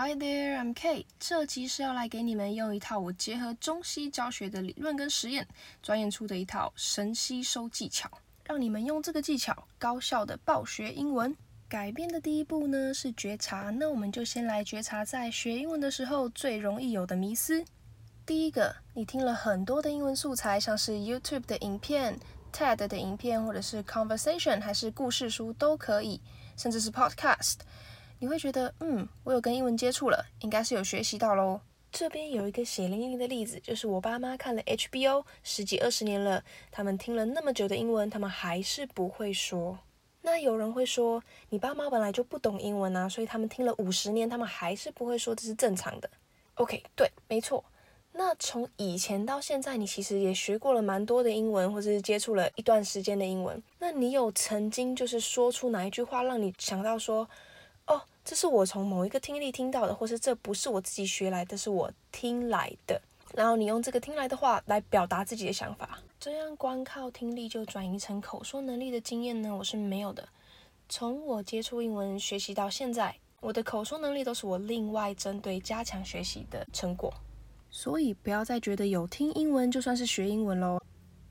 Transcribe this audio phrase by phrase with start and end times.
[0.00, 1.06] Hi there, I'm Kate。
[1.18, 5.44] 这集是要来给你们用一套我结合中西教学的理论跟实验，
[5.82, 8.08] 钻研出的一套神吸收技巧，
[8.44, 11.36] 让你们用这个技巧高效的暴学英文。
[11.68, 17.64] 改变的第一步呢是觉察，那我们就先来觉察在学英文的时候最容易有的迷思。
[18.24, 22.16] 第一个，你听了很多的英文素材，像是 YouTube 的影片、
[22.52, 26.20] TED 的影片，或者是 Conversation 还是故事书都可以，
[26.56, 27.56] 甚至是 Podcast。
[28.20, 31.60] 你会觉得，嗯，我有跟英文接触了，应该是有学习到喽。
[31.90, 39.78] 这边有一个血淋淋的例子，就是我爸妈看了 HBO 十几二十年了，他们听了那么久的英文，他们还是不会说。
[40.20, 46.10] 那有人会说，你爸妈本来就不懂英文啊，所以他们听了五十年，他们还是不会说，这是正常的。
[46.54, 47.64] OK，对，没错。
[48.12, 53.62] 那从以前到现在，你其实也学过了蛮多的英文，或者是接触了一段时间的英文。
[53.78, 57.26] 那你有曾经就是说出哪一句话，让你想到说？
[58.28, 63.00] 这是我从某一个听力听到的，或是这不是我自己学来的，是我听来的。
[63.34, 70.28] 然后你用这个听来的话来表达自己的想法，这样光靠听力就转移成口说能力的经验呢，我是没有的。
[70.90, 77.10] 从我接触英文学习到现在，我的口说能力都是我另外针对加强学习的成果。
[77.70, 80.78] 所以不要再觉得有听英文就算是学英文喽。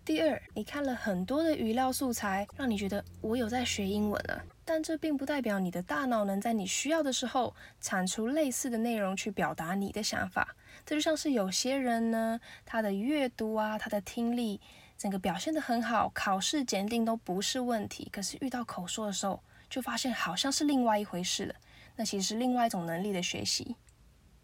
[0.08, 4.41] 第二，你看了很多的语料素材，让你觉得我有在学英文了。
[4.64, 10.55] 但这并不代表你的大脑能在你需要的时候产出类似的内容去表达你的想法。
[10.86, 14.61] 这就像是有些人呢，他的阅读啊，他的听力，
[14.97, 18.08] 整个表现得很好，考试检定都不是问题。
[18.09, 21.55] 可是遇到口说的时候，就发现好像是另外一回事了。
[21.97, 23.75] 那其实是另外一种能力的学习。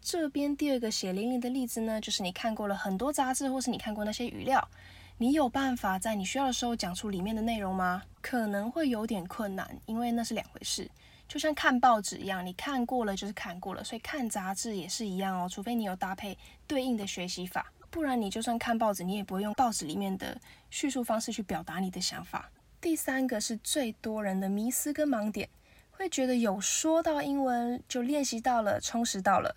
[0.02, 4.68] 这边第二个血淋淋的例子呢，就是你看过了很多杂志，或是你看过那些语料。
[5.16, 8.02] 你有办法在你需要的时候讲出里面的内容吗？
[8.20, 10.90] 可能会有点困难，因为那是两回事。
[11.28, 15.48] 就像看报纸一样，你看过了就是看过了，所以看杂志也是一样哦。
[15.48, 20.36] 除非你有搭配对应的学习法，不然你就算看报纸，你也不会用报纸里面的
[20.68, 22.50] 叙述方式去表达你的想法。
[22.80, 25.48] 第三个是最多人的迷思跟盲点，
[25.92, 29.54] 会觉得有说到英文就练习到了，充实到了。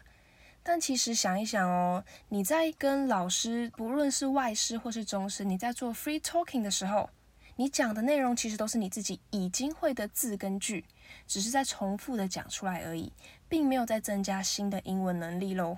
[0.70, 7.10] 但其实想一想哦，你在跟老师，不论是外师或是中师，你在做 free talking 的时候，
[7.56, 10.84] 你讲的内容其实都是你自己已经会的字跟句，
[11.26, 13.14] 只是在重复的讲出来而已，
[13.48, 15.78] 并没有在增加新的英文能力喽。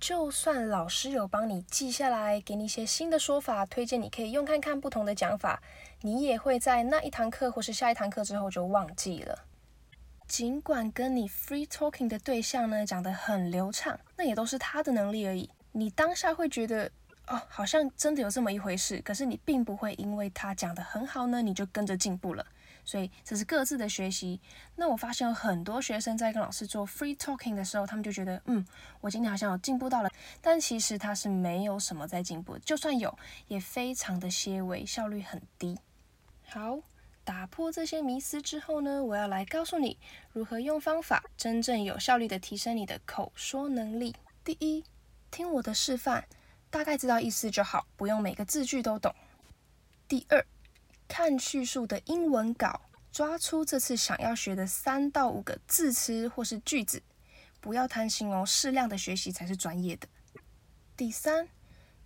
[0.00, 5.62] 就算老师有帮你记下来，给你一些新的说法，推荐你可以用看看不同的讲法，
[6.00, 9.44] 你也会在那一堂课或是下一堂课之后就忘记了。
[10.26, 15.48] 尽管跟你 free talking 的对象呢讲得很流畅，那也都是他的能力而已。
[15.72, 16.90] 你当下会觉得
[17.26, 22.44] 哦，好像真的有这么一回事，可是你并不会因为他讲得很好呢，你就跟着进步了。
[22.86, 24.38] 所以这是各自的学习。
[24.76, 28.62] 那我发现有很多学生在跟老师做 free talking 的时候，他们就觉得嗯，
[29.00, 30.10] 我今天好像有进步到了，
[30.42, 33.16] 但其实他是没有什么在进步，就算有，
[33.48, 35.78] 也非常的些微，效率很低。
[36.46, 36.78] 好。
[37.24, 39.98] 打破这些迷思之后呢，我要来告诉你
[40.32, 44.14] 如何用方法真正有效率的提升你的口说能力。
[44.44, 44.84] 第一，
[45.30, 46.24] 听我的示范，
[46.68, 49.14] 大概知道意思就好，不用每个字句都懂。
[50.06, 50.44] 第二，
[51.08, 57.02] 看叙述的英文稿，抓出这次想要学的三到五个字词或是句子，
[57.58, 60.06] 不要贪心哦，适量的学习才是专业的。
[60.94, 61.48] 第三，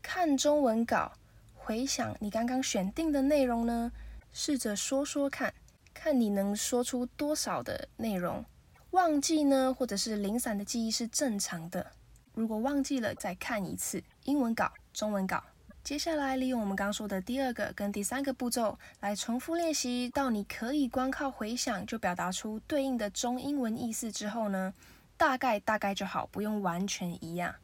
[0.01, 1.13] 看中文稿，
[1.57, 3.91] 回想你刚刚选定的内容呢。
[4.33, 5.53] 试着说说看，
[5.93, 8.45] 看你能说出多少的内容。
[8.91, 11.93] 忘记呢，或者是零散的记忆是正常的。
[12.35, 15.43] 如果忘记了，再看一次英文稿、中文稿。
[15.85, 24.75] 接下来利用我们刚说的第二个跟第三个步骤来重复练习，到你可以光靠回想就表达出对应的中英文意思之后呢，
[25.17, 27.55] 大概大概就好，不用完全一样。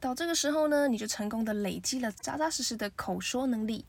[0.00, 3.84] 到这个时候呢，你就成功的累积了扎扎实实的口说能力。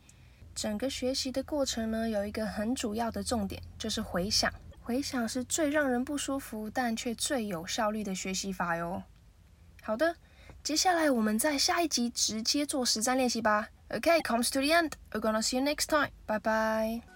[0.55, 4.51] 整个学习的过程呢，有一个很主要的重点，就是回想。
[4.81, 9.03] 回想是最让人不舒服，但却最有效率的学习法哟。
[9.81, 10.15] 好的，
[10.63, 13.67] 接下来我们在下一集直接做实战练习吧。
[13.89, 14.91] OK，comes to the end.
[15.11, 16.11] We're gonna see you next time.
[16.25, 17.14] Bye bye.